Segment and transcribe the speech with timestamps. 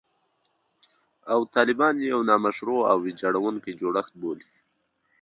[1.33, 4.47] او طالبان یو «نامشروع او ویجاړوونکی جوړښت» بولي